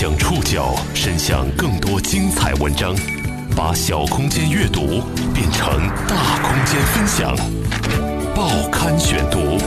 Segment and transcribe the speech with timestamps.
[0.00, 2.94] 将触角伸向更多精彩文章，
[3.56, 5.02] 把小空间阅读
[5.34, 7.36] 变成大空间分享。
[8.32, 9.58] 报刊选读，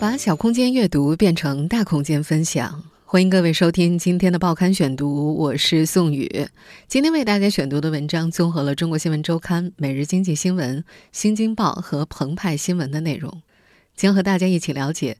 [0.00, 2.82] 把小空间阅读变成大空间分享。
[3.04, 6.48] 欢迎各位收听今天的报刊选读，我是宋宇。
[6.88, 10.78] 今天为大家选读的文章综合了《中国新闻周刊》《每日经济新闻》
[11.12, 13.42] 《新京报》和澎湃新闻的内容，
[13.94, 15.18] 将和大家一起了解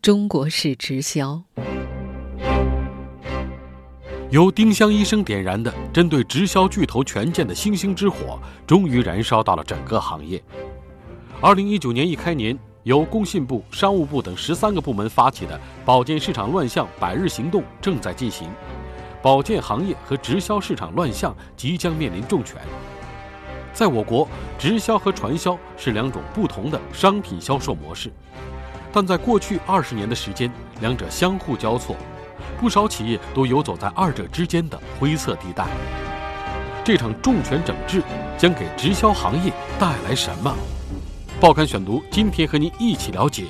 [0.00, 1.42] 中国式直销。
[4.30, 10.42] 由丁香医生点燃的针对直销巨头权健的星星之火，终于燃烧到了整个行业。
[11.40, 18.50] 二零一九年一开年，由工信部、商务部等十三个部门发起的保健市场乱象百日行动正在进行，
[19.22, 22.60] 保健行业和直销市场乱象即将面临重拳。
[23.72, 28.10] 在我国，直销和传销是两种不同的商品销售模式，
[28.92, 31.94] 但在过去二十年的时间，两者相互交错。
[32.60, 35.66] 不少企业都游走在二者之间的灰色地带。
[36.84, 38.02] 这场重拳整治
[38.38, 40.54] 将给直销行业带来什么？
[41.40, 43.44] 报刊选读今天和您一起了解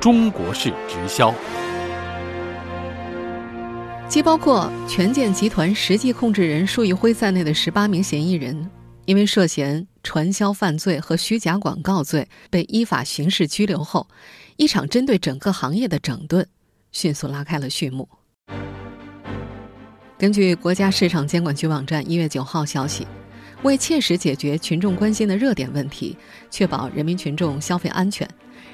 [0.00, 1.32] 中国式直销。
[4.08, 8.70] 既包括权健集团实际控制人束昱辉在内的十八名嫌疑人，
[9.06, 14.06] 因为涉嫌传销犯罪和虚假广告罪被依法刑事拘留后，
[14.56, 16.46] 一场针对整个行业的整顿
[16.90, 18.06] 迅速拉开了序幕。
[20.22, 23.04] 根据国家市场监管局网站一月九号消息，
[23.64, 26.16] 为切实解决群众关心的热点问题，
[26.48, 28.28] 确保人民群众消费安全，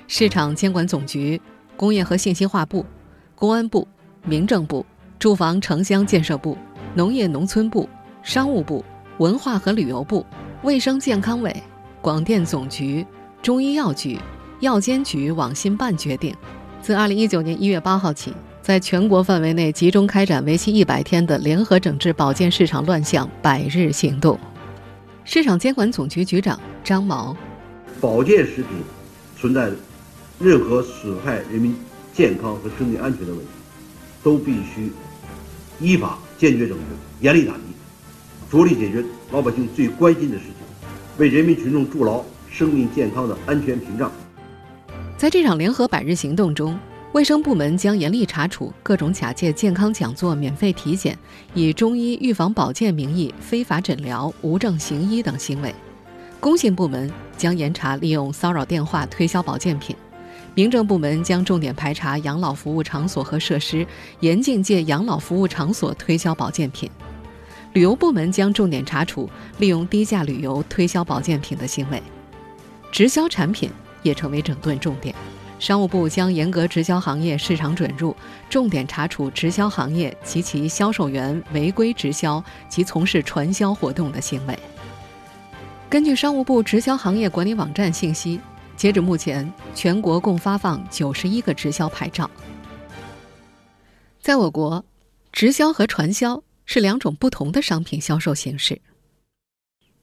[0.06, 1.40] 市场监管总局、
[1.74, 2.84] 工业和信息化部、
[3.34, 3.88] 公安部、
[4.26, 4.84] 民政部、
[5.18, 6.54] 住房城乡建设部、
[6.94, 7.88] 农业农村部、
[8.22, 8.84] 商务部、
[9.16, 10.26] 文化和旅游部、
[10.64, 11.56] 卫生健康委、
[12.02, 13.06] 广电总局、
[13.40, 14.18] 中医药局、
[14.60, 16.36] 药监局网信办决定，
[16.82, 18.34] 自二零一九年一月八号起。
[18.68, 24.38] 在全国范围内集中开展为期一百天的联合整治保健市场乱象百日行动。
[25.24, 27.34] 市场监管总局局长张茅：
[27.98, 28.66] 保健食品
[29.40, 29.70] 存在
[30.38, 31.74] 任何损害人民
[32.12, 33.46] 健康和生命安全的问题，
[34.22, 34.92] 都必须
[35.80, 36.84] 依法坚决整治、
[37.20, 37.60] 严厉打击，
[38.50, 44.12] 着力解决老百姓最关心的事情，为人民群众筑牢生命健康的安全屏障。
[45.16, 46.78] 在这场联合百日行动中。
[47.18, 51.18] 卫生部门将严厉查处各种假借健康讲座、免费体检、
[51.52, 55.72] 以中医预防保健名义非法诊疗、无证行医等行为；
[56.38, 59.96] 工信部门将严查利用骚扰电话推销保健品；
[60.54, 63.84] 民政部门将重点排查养老服务场所和设施，
[64.20, 66.88] 严禁借养老服务场所推销保健品；
[67.72, 71.98] 旅游部门将重点查处利用低价旅游推销保健品的行为；
[72.92, 73.68] 直销产品
[74.04, 75.12] 也成为整顿重点。
[75.58, 78.14] 商务部将严格直销行业市场准入，
[78.48, 84.58] 重点查处直销行业及其销售员违规直销及从事传销活动的行为。
[85.90, 88.38] 根据商务部直销行业管理网站信息，
[88.76, 92.30] 截止目前，全国共发放九十一个直销牌照。
[94.20, 94.84] 在我国，
[95.32, 98.80] 直销和传销是两种不同的商品销售形式。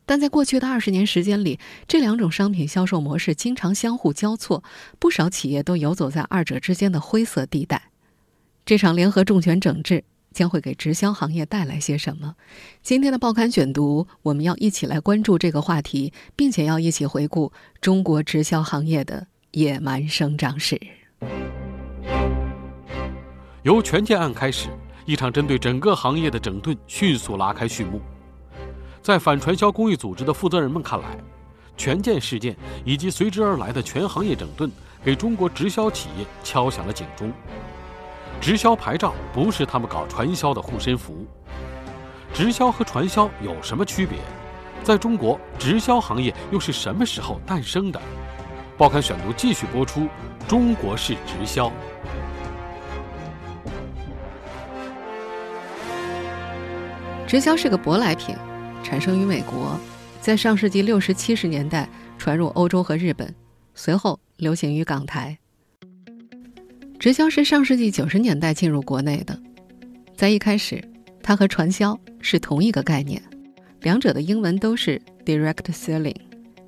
[0.05, 4.63] 但在过去的二十年时间里，这两种商品销售模式经常相互交错，
[4.99, 7.89] 不少企业都游走在二者之间的灰色地带。
[8.65, 12.35] 这场联合重拳整治将会给直销行业带来些什么？
[12.81, 20.79] 今天的报刊选读，我们要一起来关注这个话题，并且要一起回顾中国直销行业的野蛮生长史。
[23.63, 24.69] 由权健案开始，
[25.05, 27.99] 一场针对整个行业的整顿迅速拉开序幕。
[29.05, 31.15] 在反传销公益组织的负责人们看来，
[31.77, 34.71] 权健事件以及随之而来的全行业整顿，
[35.03, 37.31] 给中国直销企业敲响了警钟。
[38.41, 41.23] 直销牌照不是他们搞传销的护身符。
[42.33, 44.17] 直销和传销有什么区别？
[44.83, 48.01] 在中国，直销行业又是什么时候诞生的？
[48.75, 50.07] 报刊选读继续播出：
[50.47, 51.71] 中国式直销。
[57.27, 58.35] 直销是个舶来品。
[58.85, 59.79] 产生于美国，
[60.21, 61.89] 在上世纪六十七十年代
[62.19, 63.33] 传入欧洲和日本，
[63.73, 65.35] 随后流行于港台。
[66.99, 69.37] 直销是上世纪九十年代进入国内的，
[70.15, 70.79] 在一开始，
[71.23, 73.19] 它和传销是同一个概念，
[73.81, 76.15] 两者的英文都是 direct selling，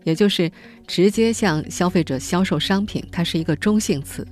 [0.03, 0.51] 也就是
[0.87, 4.27] 直接向消费者销售商品，它是一个中性词。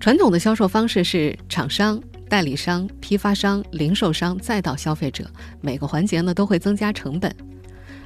[0.00, 2.02] 传统的销售方式是厂商。
[2.32, 5.30] 代理商、批发商、零售商，再到消费者，
[5.60, 7.30] 每个环节呢都会增加成本。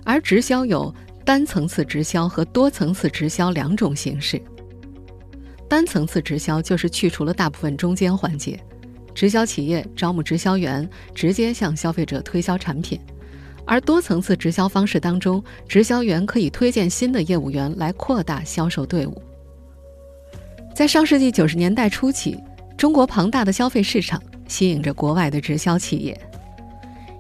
[0.03, 0.93] 而直销有
[1.25, 4.43] 单层次直销和多层次直销两种形式。
[5.69, 8.59] 单层次直销就是去除了大部分中间环节，
[9.15, 13.01] 直销企业招募直销员，直接向消费者推销产品。
[13.65, 19.23] 而多层次直销方式当中，直销员可以推荐新的业务员来扩大销售队伍。
[20.75, 22.37] 在上世纪九十年代初期，
[22.77, 26.19] 中国庞大的消费市场吸引着国外的直销企业。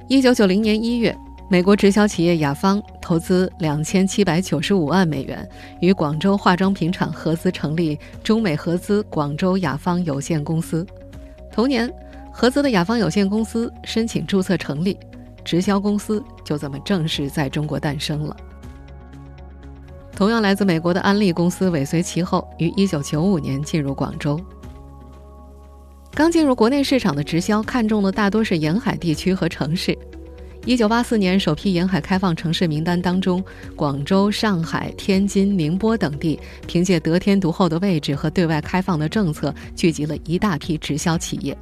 [0.07, 1.17] 一九九零年一月，
[1.49, 5.49] 美国直销企业雅芳投资两千七百九十五万美元，
[5.81, 10.87] 与广州化妆品厂合资成立中美合资广州雅芳有限公司。
[11.51, 11.91] 同年，
[12.31, 14.99] 合资的雅芳有限公司申请注册成立。
[15.43, 18.37] 直销公司就这么正式在中国诞生了。
[20.13, 24.41] 同样来自美国的安利公司尾随其后，于1995年进入广州。
[26.17, 29.95] 刚进入国内市场的直销看中的大多是沿海地区和城市。
[30.65, 33.45] 1984年首批沿海开放城市名单当中，
[33.77, 41.55] 广州、上海、天津、宁波等地凭借得天独厚的位置和对外开放的政策，聚集了一大批直销企业。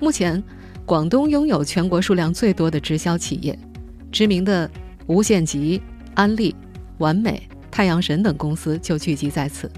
[0.00, 0.42] 目前。
[0.84, 3.58] 广东拥有全国数量最多的直销企业，
[4.10, 4.70] 知名的
[5.06, 5.78] 无限极、
[6.14, 6.56] 安利、
[6.96, 9.70] 完美、太阳神等公司就聚集在此。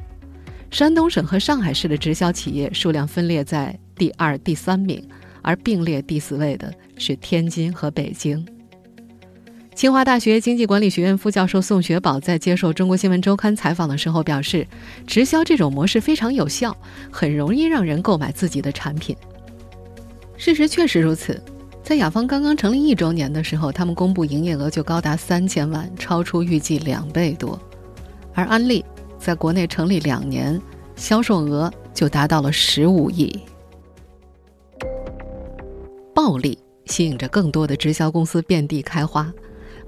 [0.71, 5.07] 山东省和上海市的直销企业数量分列在第二、第三名，
[5.43, 8.43] 而并列第四位的是天津和北京。
[9.75, 14.67] 清华大学经济管理学院副教授宋学宝在接受《中国新闻周刊》采访的时候表示，
[15.07, 16.75] 直销这种模式非常有效，
[17.11, 19.15] 很容易让人购买自己的产品。
[20.39, 21.39] 事实确实如此，
[21.83, 27.61] 在雅芳刚刚成立一周年的时候，他们公布营业额就高达三千万，超出预计两倍多。
[28.33, 28.83] 而安利
[29.19, 30.59] 在国内成立两年，
[30.97, 33.39] 销售额就达到了十五亿。
[36.23, 39.33] 暴利吸引着更多的直销公司遍地开花，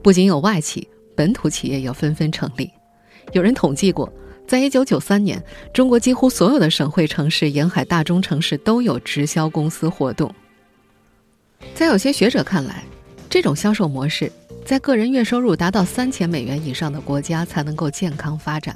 [0.02, 2.70] 不仅有外企，本土企业也纷纷成立。
[3.32, 4.11] 有人统计过。
[4.49, 5.43] 在一九九三年，
[5.75, 10.34] 中国几乎所有的省会城市、沿海大中城市都有直销公司活动。
[11.75, 12.82] 在有些学者看来，
[13.29, 14.32] 这种销售模式
[14.64, 18.75] 在个人月收入达到三千美元以上的国家才能够健康发展。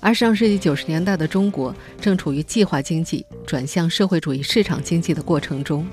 [0.00, 5.86] 而上世纪九十年代的中国正处于计划经济转向社会主义市场经济的过程中，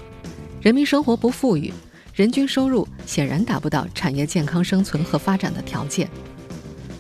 [0.67, 1.73] 人民生活不富裕，
[2.13, 6.09] 人均收入显然达不到产业健康生存和发展的条件。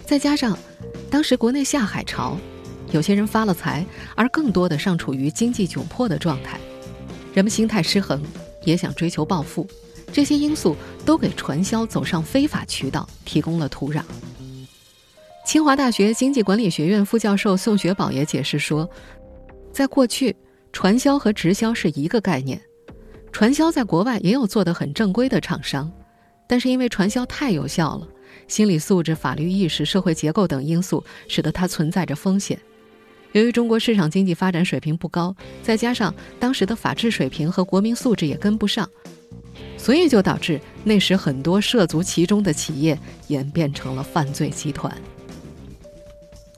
[0.05, 0.57] 再加上，
[1.11, 2.37] 当时国内下海潮，
[2.91, 3.85] 有些人发了财，
[4.15, 6.57] 而更多的尚处于经济窘迫的状态，
[7.33, 8.23] 人们心态失衡，
[8.63, 9.67] 也想追求暴富，
[10.13, 10.73] 这些因素
[11.05, 14.01] 都给传销走上非法渠道提供了土壤。
[15.45, 18.89] 清华大学经济管理学院副教授宋学宝也解释说，
[19.73, 20.33] 在过去，
[20.71, 22.61] 传销和直销是一个概念，
[23.37, 25.91] 传销在国外也有做得很正规的厂商，
[26.47, 28.07] 但是因为传销太有效了。
[28.47, 32.59] 心理素质、法律意识、社会结构等因素，使得它存在着风险。
[33.33, 38.89] 由于中国市场经济发展水平不高，再加上当时的法治水平和国民素质也跟不上，
[39.77, 42.97] 所以就导致那时很多涉足其中的企业
[43.27, 44.91] 演变成了犯罪集团。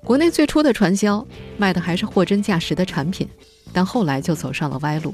[0.02, 1.28] 国内最初的传销
[1.58, 3.28] 卖的还是货真价实的产品，
[3.74, 5.14] 但后来就走上了歪路。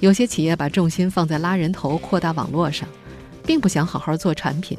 [0.00, 2.88] 有些企业把重心放在拉人头、扩大网络上，
[3.44, 4.78] 并不想好好做产品。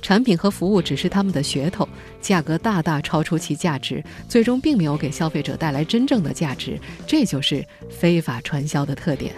[0.00, 1.88] 产品和服务只是他们的噱头，
[2.20, 6.78] 价格大大超出其价值，最终并没有给消费者带来真正的价值。
[7.06, 9.34] 这就是非法传销的特点。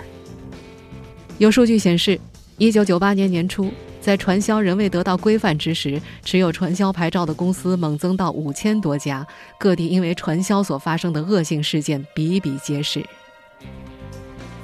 [1.38, 2.20] 有数据显示，
[2.58, 3.72] 一九九八年年初，
[4.02, 9.26] 在传销仍未得到规范之时，持有传销牌照的公司猛增到五千多家，
[9.58, 13.02] 各地因为传销所发生的恶性事件比比皆是。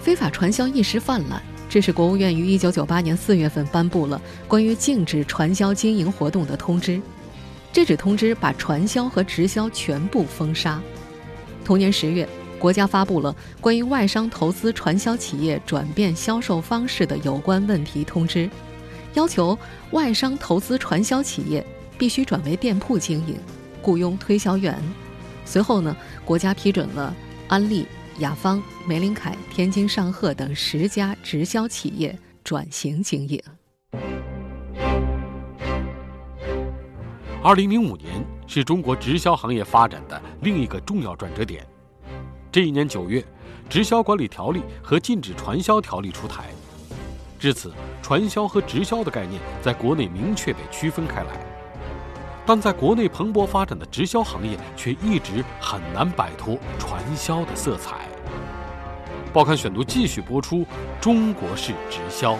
[0.06, 1.42] 非法传销一时泛滥。
[1.68, 7.02] 这是国务院于一九九八年四月份颁布了关于禁止传销经营活动的通知，
[7.72, 10.80] 这纸通知把传销和直销全部封杀。
[11.64, 18.48] 同年十月，国家发布了关于外商投资传销企业转变销售方式的有关问题通知，
[19.14, 19.58] 要求
[19.90, 21.66] 外商投资传销企业
[21.98, 23.36] 必须转为店铺经营，
[23.82, 24.80] 雇佣推销员。
[25.44, 27.12] 随后呢，国家批准了
[27.48, 27.88] 安利。
[28.20, 33.42] 雅芳、玫琳凯、天津上鹤等十家直销企业转型经营。
[37.42, 41.66] 二零零五年是中国直销行业发展的另一个重要转折点。
[42.50, 43.20] 这一年九月，
[43.68, 46.46] 《直销管理条例》和《禁止传销条例》出台，
[47.38, 47.70] 至此，
[48.02, 51.55] 传销和直销的概念在国内明确被区分开来。
[52.46, 58.06] 但在国内蓬勃发展的直销行业，却一直很难摆脱传销的色彩。
[59.32, 60.64] 报刊选读继续播出：
[61.00, 62.38] 中国式直销。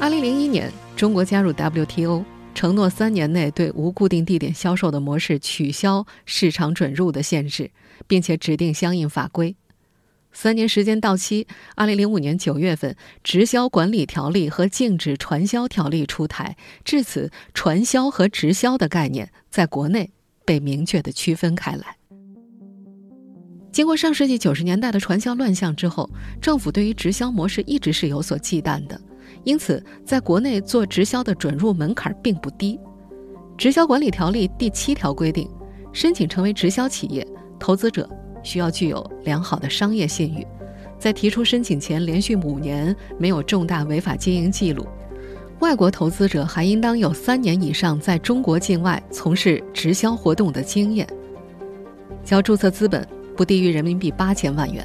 [0.00, 7.70] 二零零一年，中国加入 WTO，承诺三年内对无固定地点销售的模式取消市场准入的限制，
[8.06, 9.54] 并且指定相应法规。
[10.32, 12.92] 三年时间到期，二零零五年九月份，
[13.24, 20.10] 《直销管理条例》和《禁止传销条例》出台，至此，传销和直销的概念在国内
[20.44, 21.96] 被明确的区分开来。
[23.72, 26.08] 经过上世纪九十年代的传销乱象之后，
[26.40, 29.00] 政府对于直销模式一直是有所忌惮的，
[29.44, 32.76] 因此，在国内做直销的准入门槛并不低。
[33.56, 35.50] 《直销管理条例》第七条规定，
[35.92, 37.26] 申请成为直销企业，
[37.58, 38.08] 投资者。
[38.42, 40.46] 需要具有良好的商业信誉，
[40.98, 44.86] 在提出申请前连续五年没有重大违法经营记录，
[45.60, 51.06] 外国投资者还应当有三年以上在中国境外从事直销活动的经验，
[52.24, 53.06] 交注册资本
[53.36, 54.84] 不低于人民币八千万元，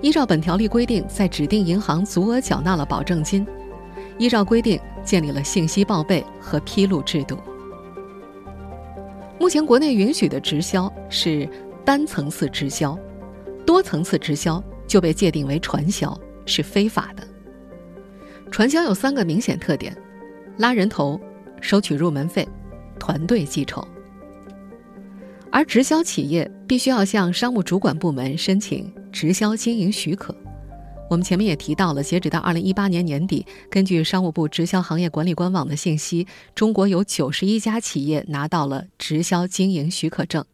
[0.00, 3.46] 依照本条例规定，在指定银行足额缴纳了保证金，
[4.18, 7.38] 依照规定建立了信息报备和披露制度。
[9.38, 11.48] 目前国内允许的直销是。
[11.86, 12.98] 单层次直销，
[13.64, 17.24] 多层次直销就被界定为传销，是非法的。
[18.50, 19.96] 传销有三个明显特点：
[20.58, 21.20] 拉人头、
[21.60, 22.46] 收取入门费、
[22.98, 23.86] 团队记仇。
[25.52, 30.34] 而直销企业必须要向商务主管部门申请直销经营许可。
[31.08, 40.44] 我们前面也提到了，截止到二零一八年年底，根据商务部直销行业管理官网的信息，中国有九十一家企业拿到了直销经营许可证。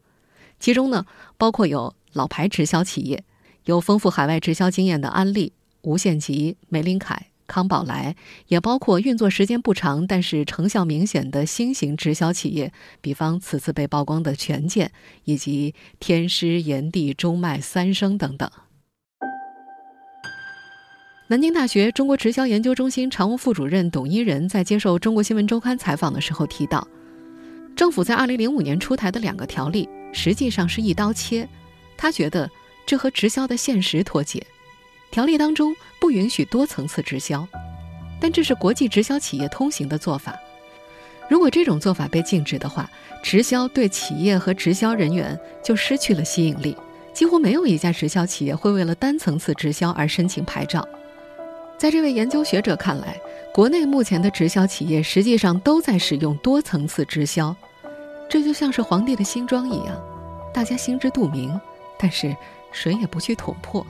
[0.62, 1.04] 其中呢，
[1.36, 3.24] 包括有老牌直销企业，
[3.64, 8.14] 有丰富海外直销经验的安利、无限极、玫琳凯、康宝莱，
[8.46, 14.92] 也包括运作时间不长但是成效明显的新型直销企业，比方此次被曝光的权健，
[15.24, 18.48] 以及天师、炎帝、中脉、三生等等。
[21.26, 26.86] 南京大学中国直销研究中心常务副主任董一仁在接受《中国新闻周刊》采访的时候提到，
[27.74, 29.88] 政府在2005年出台的两个条例。
[30.12, 31.48] 实际上是一刀切，
[31.96, 32.50] 他觉得
[32.86, 34.46] 这和直销的现实脱节。
[35.10, 37.46] 条例当中不允许多层次直销，
[38.20, 40.38] 但这是国际直销企业通行的做法。
[41.28, 42.90] 如果这种做法被禁止的话，
[43.22, 46.76] 直销对企业和直销人员就失去了吸引力。
[47.14, 50.86] 几乎没有一家直销企业会为了单层次直销而申请牌照。
[51.76, 53.20] 在这位研究学者看来，
[53.52, 57.54] 国内目前的直销企业实际上都在使用多层次直销。
[58.32, 59.94] 这就像是皇帝的新装一样，
[60.54, 61.60] 大家心知肚明，
[61.98, 62.34] 但是
[62.72, 63.86] 谁也不去捅破。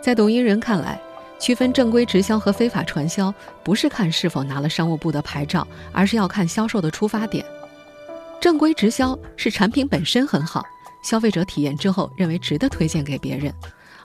[0.00, 0.96] 在董一人看来，
[1.36, 7.44] 区分正规直销和非法传销，不是看是否拿了商务部的牌照，而是要看销售的出发点。
[8.40, 10.62] 正规直销是产品本身很好，
[11.02, 13.52] 消费者体验之后认为值得推荐给别人；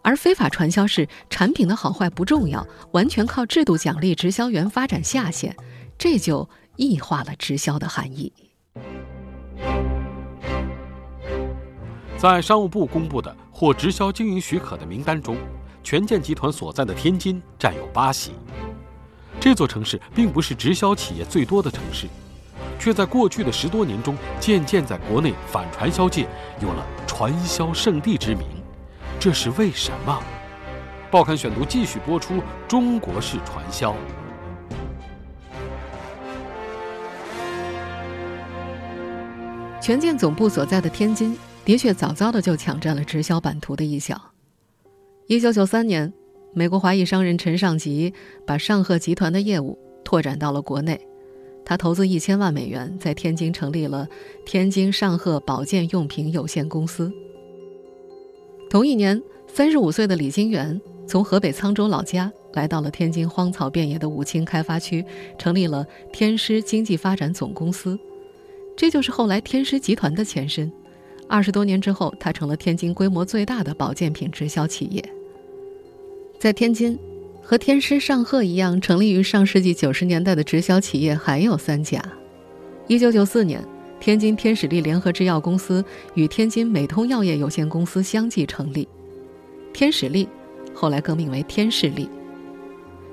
[0.01, 5.55] 而非法传销是产品的好坏不重要，完全靠制度奖励直销员发展下线，
[5.99, 8.33] 这就异化了直销的含义。
[12.17, 15.35] 在商务部公布的获直销经营许可的名单中，
[15.81, 18.33] 权健集团所在的天津占有八席。
[19.39, 22.07] 这座城市并不是直销企业最多的城市，
[22.77, 26.27] 却在过去的十多年中，渐渐在国内反传销界
[26.61, 28.45] 有了“传销圣地”之名。
[29.19, 30.21] 这是为什么？
[31.09, 32.35] 报刊选读继续播出：
[32.67, 33.95] 中国式传销。
[39.81, 41.35] 权健总部所在的天津。
[41.65, 44.15] 的确，早早的就抢占了直销版图的一角。
[45.25, 46.13] 一九九三年，
[46.53, 48.13] 美国华裔商人陈尚吉
[48.45, 51.01] 把上贺集团的业务拓展到了国内，
[51.65, 54.07] 他投资一千万美元，在天津成立了
[54.45, 57.11] 天津尚贺保健用品有限公司。
[58.69, 65.03] 同一年，三十五岁的李金元从河北沧州老家来到了天津荒草遍野的武清开发区，
[65.39, 65.83] 成立了
[66.13, 67.99] 天狮经济发展总公司，
[68.81, 70.71] 这就是后来天狮集团的前身。
[71.27, 75.05] 二十多年之后，它成了天津规模最大的保健品直销企业。
[76.39, 76.97] 在天津，
[77.43, 82.03] 和天狮上贺一样，成立于上世纪九十年代的直销企业还有三家。
[82.87, 83.63] 一九九四年，
[83.99, 85.85] 天津天使力联合制药公司
[86.15, 88.87] 与天津美通药业有限公司相继成立，
[89.71, 90.27] 天使力
[90.73, 92.09] 后来更名为天士力。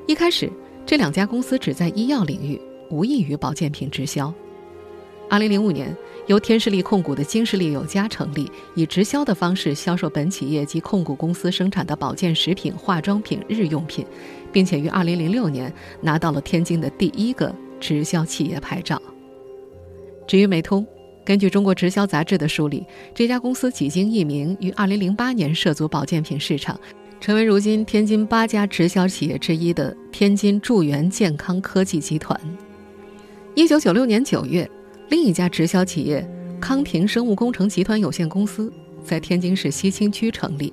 [0.07, 0.51] 一开始，
[0.87, 2.59] 这两家公司只在医药领域，
[2.89, 4.33] 无异于保健品直销。
[5.29, 5.97] 二零零五年。
[6.27, 14.05] 由天士力控股的金士力有家成立，以直销的方式销售本企业及控股公司生产的保健食品、化妆品、日用品，
[14.53, 19.01] 并且于2006年拿到了天津的第一个直销企业牌照。
[20.27, 20.87] 至于美通，
[21.25, 26.79] 根据《中国直销杂志》的梳理，这家公司几经易名，于2008年涉足保健品市场，
[27.23, 32.39] 成为如今天津八家直销企业之一的天津助源健康科技集团。
[33.57, 34.71] 1996年9月。
[35.09, 36.27] 另一家直销企业
[36.61, 38.71] 康婷生物工程集团有限公司
[39.03, 40.73] 在天津市西青区成立。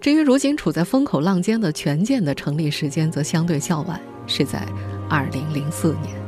[0.00, 4.66] 至于如今处在风口浪尖的权健的成立时间，则相对较晚，是在
[5.08, 6.22] 二零零四年。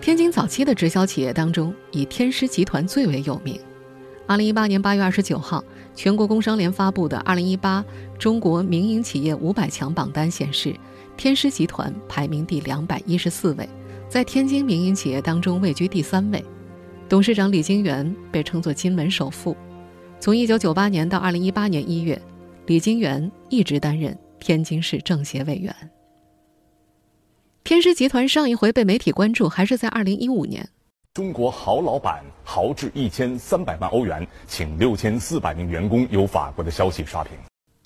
[0.00, 3.58] 天津早期的直销企业当中，以天狮集团最为有名。
[4.26, 5.62] 二零一八年八月二十九号，
[5.94, 7.84] 全国工商联发布的《二零一八
[8.18, 10.74] 中国民营企业五百强榜单》显示，
[11.16, 13.66] 天狮集团排名第两百一十四位，
[14.06, 16.44] 在天津民营企业当中位居第三位。
[17.08, 19.56] 董事长李金元被称作“金门首富”。
[20.20, 22.20] 从一九九八年到二零一八年一月，
[22.66, 25.74] 李金元一直担任天津市政协委员。
[27.64, 30.68] 天狮集团上一回被媒体关注，还是在二零一五年。
[31.14, 37.32] 中国豪老板豪掷一千三百万欧元，请六千四百名员工由法国的消息刷屏。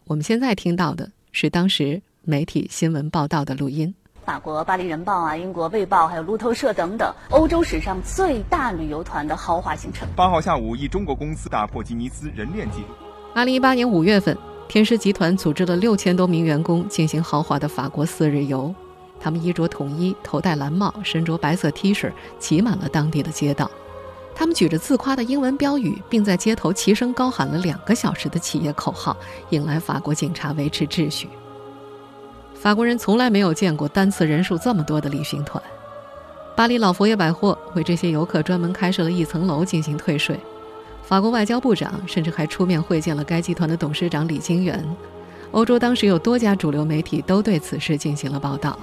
[0.05, 3.93] 我们现在听到的是当时媒体新闻报道的录音。
[4.25, 10.07] 法国《巴黎人报》啊，英国《卫报》还有路透社等等，欧洲史上最大旅游团的豪华行程。
[10.15, 12.87] 八号下午，一中国公司打破吉尼斯人链纪录。
[13.35, 14.37] 二零一八年五月份，
[14.69, 18.73] 天狮集团组织了六千多名员工进行豪华的法国四日游。
[19.19, 23.69] 他们衣着统一，头戴蓝帽，身着白色 T 恤，挤满了当地的街道。
[24.35, 29.17] 他们举着自夸的英文标语，并在街头齐声高喊了两个小时的企业口号，
[29.49, 31.29] 引来法国警察维持秩序。
[32.61, 35.63] 法国人从来没有见过单次人数这么多的旅行团。
[36.55, 40.39] 巴黎老佛爷百货为这些游客专门开设了一层楼进行退税
[41.03, 44.85] 法国外交部长甚至还出面会见了该集团的董事长李金元。
[45.53, 48.79] 欧洲当时有多家主流媒体都对此事进行了报道。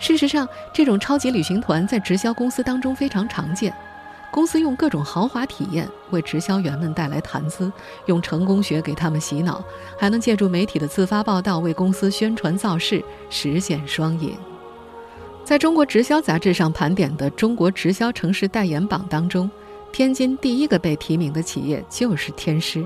[0.00, 3.72] 事实上这种超级旅行团在直销公司当中非常常见。
[4.34, 7.72] 公司用各种豪华体验为直销员们带来谈资，
[8.06, 9.62] 用成功学给他们洗脑，
[9.96, 13.00] 还能借助媒体的自发报道为公司宣传造势，
[13.30, 14.36] 实现双赢。
[15.44, 19.48] 在中国直销杂志上盘点的中国直销城市代言榜当中，
[19.92, 22.84] 天津第一个被提名的企业就是天狮，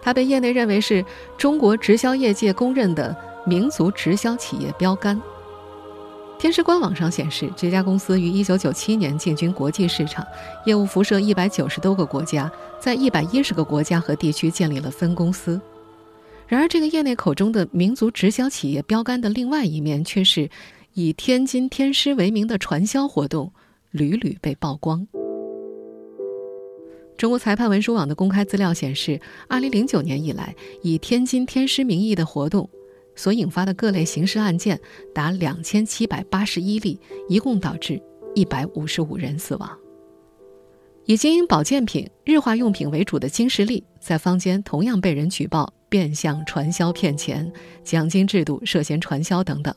[0.00, 1.04] 它被业内认为是
[1.36, 5.20] 中国直销业界公认的民族直销企业标杆。
[6.38, 10.24] 天狮官网上显示，这家公司于1997年进军国际市场，
[10.64, 15.60] 业务辐射190多个国家，在110个国家和地区建立了分公司。
[16.46, 20.48] 然而，这个业内口中的民族直销企业标杆的另外一面却是。
[20.94, 23.52] 以天津天狮为名的传销活动
[23.92, 25.06] 屡屡被曝光。
[27.16, 32.68] 中国裁判文书网的公开资料显示，2009年以来，以天津天狮名义的活动
[33.18, 34.80] 所引发的各类刑事案件
[35.12, 38.00] 达2781例，一共导致
[38.36, 39.76] 155人死亡。
[41.04, 47.50] 以经营保健品、日化用品为主的金士利，在坊间同样被人举报变相传销骗钱、
[47.82, 49.74] 奖金制度涉嫌传销等等。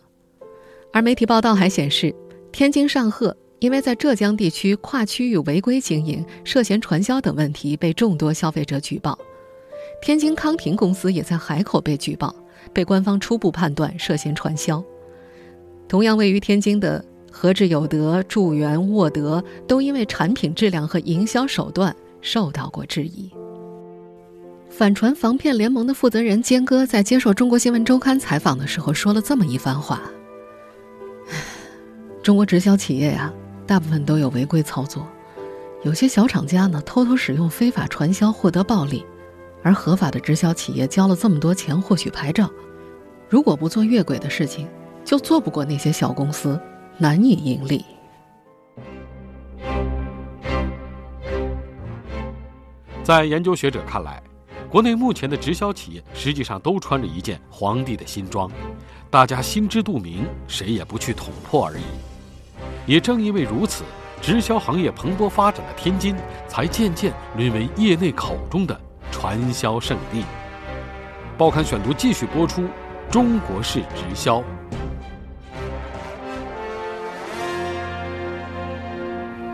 [0.93, 2.13] 而媒体报道还显示，
[2.51, 9.17] 天津上鹤因为在浙江地区跨区域违规经营、涉嫌传销等问题，被众多消费者举报。
[10.01, 12.35] 天津康婷公司也在海口被举报，
[12.73, 14.83] 被官方初步判断涉嫌传销。
[15.87, 23.29] 同样位于天津的和志有德、助元、沃德，都因为产品质量和营销手段受到过质疑。
[24.69, 30.01] 反传防骗联盟的负责人坚哥在接受中国新闻周刊采访的时候说了这么一番话。
[32.23, 33.33] 中国直销企业呀，
[33.67, 35.05] 大部分都有违规操作，
[35.83, 39.03] 有些小厂家呢偷偷使用非法传销获得暴利，
[39.63, 42.49] 而合法的直销企业交了这么多钱获取牌照，
[43.29, 44.67] 如果不做越轨的事情，
[45.05, 46.59] 就做不过那些小公司，
[46.97, 47.85] 难以盈利。
[53.03, 54.21] 在研究学者看来，
[54.69, 58.49] 国内目前的直销企业实际上都穿着一件皇帝的新装，
[59.09, 61.83] 大家心知肚明，谁也不去捅破而已。
[62.85, 63.83] 也正因为如此，
[64.21, 66.15] 直销行业蓬勃发展的天津，
[66.47, 68.79] 才渐渐沦为业内口中的
[69.11, 70.23] 传销圣地。
[71.37, 72.63] 报刊选读继续播出：
[73.09, 74.43] 中国式直销。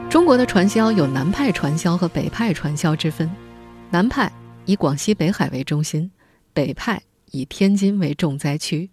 [0.10, 3.30] 中国的传销有南派传销和北派传销之分，
[3.90, 4.32] 南派
[4.66, 6.10] 以广西北海为中心，
[6.54, 8.90] 北派以天津为重灾区。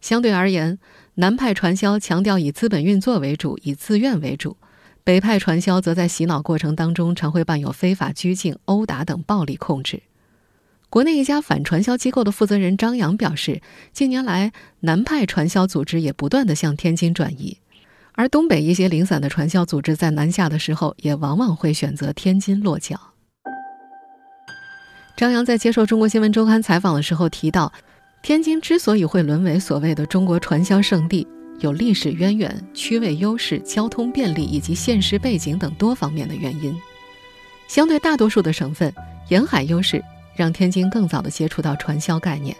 [0.00, 0.78] 相对而言，
[1.14, 4.56] 南派传销强调以资本运作为主，以自愿为主；
[5.06, 10.02] 北派传销则在洗脑过程当中常会伴有非法拘禁、殴打等暴力控制。
[10.90, 17.58] 国内一家反传销机构的负责人张扬表示，近年来南派传销组织也不断的向天津转移，
[18.14, 22.98] 而东北一些零散的传销组织在南下的时候，也往往会选择天津落脚。
[25.16, 27.72] 张扬在接受中国新闻周刊采访的时候提到。
[28.22, 31.24] 天津之所以会沦为所谓的中国传销圣地，
[31.60, 36.76] 有历史渊源、区位优势、交通便利以及现实背景等多方面的原因。
[37.68, 38.92] 相对大多数的省份，
[39.28, 40.02] 沿海优势
[40.34, 42.56] 让天津更早地接触到传销概念，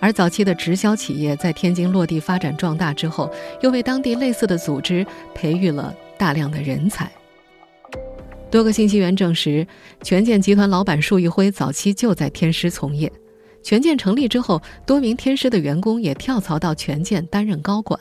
[0.00, 7.10] 而早期的直销企业在天津落地发展壮大之后，又为当地类似的组织培育了大量的人才。
[8.50, 9.66] 多个信息源证实，
[10.02, 13.10] 权健集团老板束昱辉早期就在天狮从业。
[13.62, 17.98] 权健成立之后，多名天狮的员工也跳槽到权健担任高管。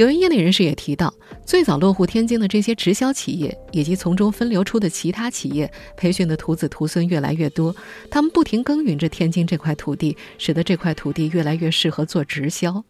[0.00, 1.12] 有业内人士也提到，
[1.44, 7.76] 最早落户天津的这些直销企业，以及从中分流出的其他企业，培训的徒子徒孙越来越多。
[8.10, 12.82] 他们不停耕耘着天津这块土地，使得这块土地越来越适合做直销。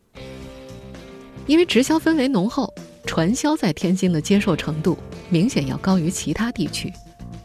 [1.49, 2.73] 因为直销氛围浓厚，
[3.05, 4.96] 传销在天津的接受程度
[5.31, 6.92] 明显要高于其他地区，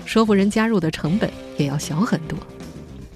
[0.06, 2.38] 说服人加入的成本也要小很多。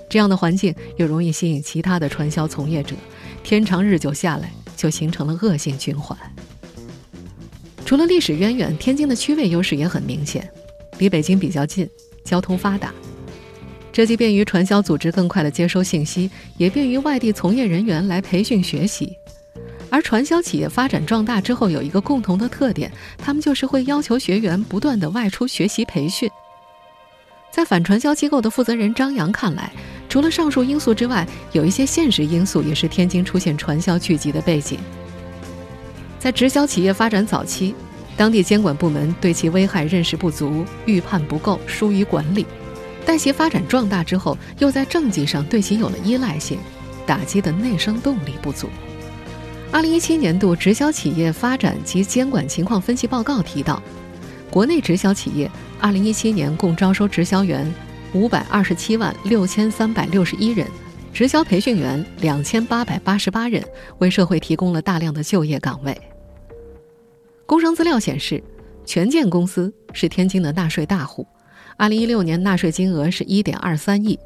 [0.10, 2.96] 这样的环境又容易吸引其他的传销从业者，
[3.44, 6.18] 天长日久下来，就形成了恶性循环。
[7.86, 10.50] 除了历史渊源，天津的区位优势也很明显，
[11.00, 11.90] 离北京比较近，
[12.24, 12.94] 交通发达，
[13.92, 19.12] 这既便于传销组织更快地接收信息，也便于外地从业人员来培训学习。
[19.90, 26.30] 而传销企业发展壮大之后，有一个共同的特点，他们就是会要求学员不断地外出学习培训。
[27.60, 29.70] 在反传销机构的负责人张扬看来，
[30.08, 34.80] 除了上述因素之外，有一些现实因素也是天津出现传销聚集的背景。
[36.18, 37.76] 在直销企业发展早期，
[38.16, 42.46] 当地监管部门对其危害认识不足、预判不够、疏于管理；
[43.06, 46.60] 待其发展壮大之后，又在政绩上对其有了依赖性，
[47.06, 48.70] 打击的内生动力不足。
[49.70, 53.84] 二零一七年度直销企业发展及监管情况分析报告提到，
[54.52, 57.72] 国内直销企业二零一七年共招收直销员。
[58.16, 60.66] 五百二十七万六千三百六十一人，
[61.14, 63.64] 直销培训员两千八百八十八人，
[64.00, 65.96] 为社会提供了大量的就业岗位。
[67.46, 68.44] 工商资料显示，
[68.84, 71.24] 权健公司是天津的纳税大户，
[71.78, 74.18] 二零一六年纳税金额是一点二三亿，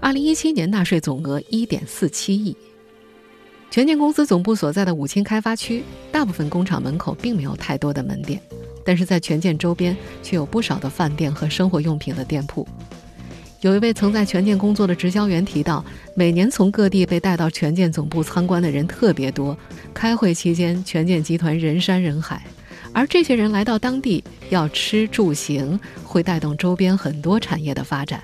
[0.00, 2.54] 二零一七年纳税总额一点四七亿。
[3.70, 8.38] 权健公司总部所在的武清开发区，大部分工厂门口并没有太多的门店，
[8.84, 12.66] 但是在权健周边却有不少的饭店和生活用品的店铺。
[13.60, 19.54] 有一位曾在权健工作的直销员提到，每年从各地被带到权健总部参观的人特别多。
[19.92, 22.42] 开会期间，权健集团人山人海，
[22.94, 28.22] 而这些人来到当地要吃住行，会带动周边很多产业的发展。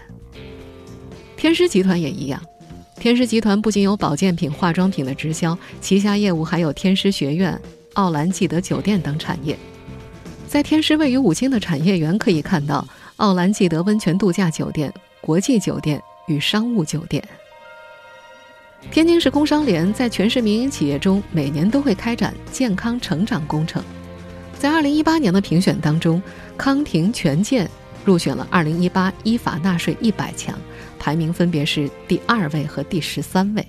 [1.37, 2.43] 天狮集团也一样，
[2.99, 7.61] 天狮集团不仅有保健品、化妆品的直销，旗下业务还有天狮学院、
[7.93, 9.55] 奥兰记德酒店等产业。
[10.49, 14.93] 在天狮位于武清的产业园可以看到奥兰记德温泉度假酒店。
[15.21, 17.21] 国际酒店与商务酒店。
[18.93, 23.83] 天津市工商联在全市民营企业中，每年都会开展健康成长工程。
[24.57, 26.23] 在二零一八年的评选当中，
[26.57, 27.69] 康庭权健
[28.05, 30.57] 入选了二零一八依法纳税一百强，
[30.97, 33.67] 排名分别是第二位和第十三位。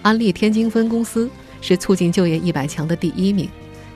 [0.00, 1.28] 安利天津分公司
[1.60, 3.46] 是促进就业一百强的第一名，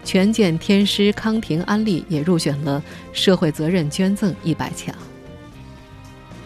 [0.04, 4.94] 权健、天师、康婷、安利也入选了社会责任捐赠一百强。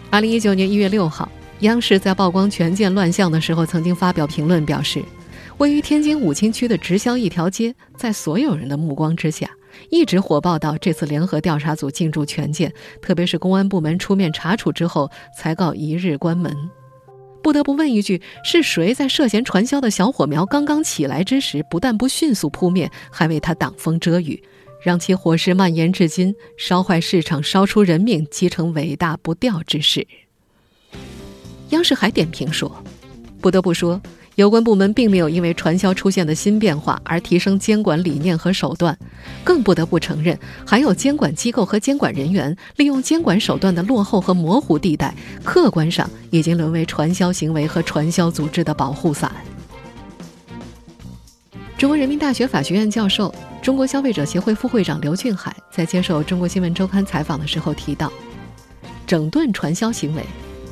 [0.09, 5.03] 二零一九年一月六号，央视在曝光权健乱象的时候，曾经发表评论表示，
[5.57, 9.49] 位于天津武清区的直销一条街，在所有人的目光之下，
[9.89, 16.55] 一直火爆到这次联合调查组进驻权健，特别是公安部门出面查处之后，才告一日关门。
[17.47, 24.43] 不得不问一句：是谁在涉嫌传销的小火苗刚刚起来之时，不但不迅速扑灭，还为他挡风遮雨？
[24.83, 30.05] 让其火势蔓延至今，烧坏市场，烧出人命，积成伟大不掉之势。
[31.69, 32.83] 央视还点评说
[33.39, 34.01] ：“不得不说，
[34.37, 38.95] 有关部门并没有因为传销出现的新变化而提升监管理念和手段，
[39.43, 45.11] 更不得不承认，还有监管机构和监管人员利用监管手段的落后和模糊地带，
[45.43, 49.31] 客观上已经沦为传销行为和传销组织的保护伞。”
[51.75, 58.13] 中国人民大学法学院教授、中国消费者协会副会长刘俊海在接受中国新闻周刊采访的时候提到，
[59.07, 60.23] 整顿传销行为，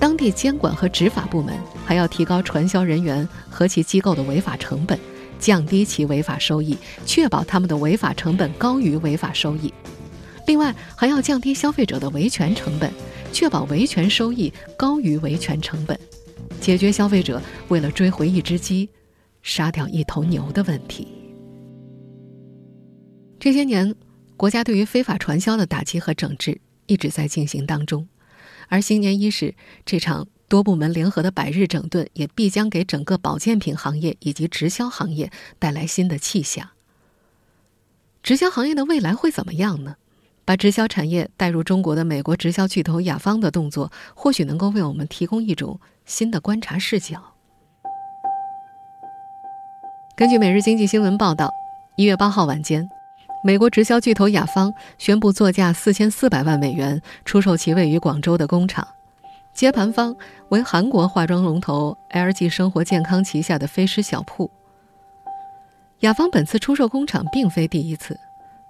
[0.06, 5.00] 当地监管和执法部门还要提高传销人员和其机构的违法成本，
[5.39, 9.74] 降低其违法收益，确保他们的违法成本高于违法收益。
[10.46, 12.94] 另外，还要降低消费者的维权成本，
[13.34, 16.00] 确保维权收益高于维权成本，
[16.62, 18.88] 解决消费者为了追回一只鸡。
[19.41, 21.08] 杀掉一头牛的问题。
[23.39, 23.96] 这些年，
[24.38, 28.08] 国家对于非法传销的打击和整治一直在进行当中，
[28.67, 36.69] 而新年伊始，这场多部门联合的百日整顿也必将给整个保健品行业以及直销行业带来新的气象。
[38.23, 39.95] 直销行业的未来会怎么样呢？
[40.45, 47.34] 把直销产业带入中国的美国直销巨头雅芳的动作，或许能够为我们提供一种新的观察视角。
[50.15, 51.51] 根据《每日经济新闻》报道，
[51.97, 52.88] 一月八号晚间。
[53.45, 58.88] 美国直销巨头雅芳宣布作价四千四百万美元出售其位于广州的工厂，
[59.53, 60.15] 接盘方
[60.49, 64.49] 为韩国化妆龙头 LG 生活健康旗下的飞狮小铺。
[65.99, 68.19] 雅芳本次出售工厂并非第一次，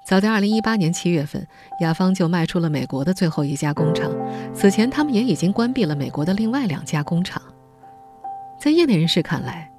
[0.05, 1.47] 早在2018年7月份，
[1.79, 4.11] 雅芳就卖出了美国的最后一家工厂，
[4.53, 7.41] 此前他们也已经关闭了美国的另外两家工厂。
[8.59, 9.71] 在业内人士看来，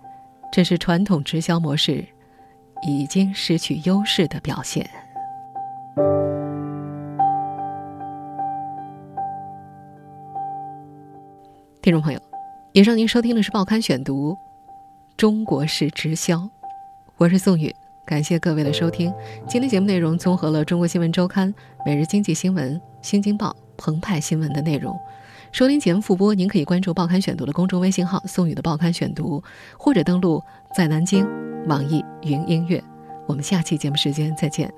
[0.51, 2.03] 这是传统直销模式。
[2.83, 4.89] 已经失去优势的表现。
[11.83, 12.21] 听众朋友，
[12.73, 14.33] 以上您收听的是《报刊选读》，
[15.17, 16.49] 中国式直销，
[17.17, 17.73] 我是宋宇，
[18.05, 19.15] 感谢各位的收听。
[19.47, 21.49] 今天节目内容综合了《中国新闻周刊》
[21.87, 24.99] 《每日经济新闻》《新京报》《澎湃新闻》的内容。
[25.57, 29.43] 收听节目复播，您可以关注《报刊选读》的公众微信号“宋宇的报刊选读”，
[29.81, 30.43] 或者登录
[30.75, 31.27] 在南京。
[31.67, 32.85] 网易云音乐，
[33.27, 34.71] 我们下期节目时间再见。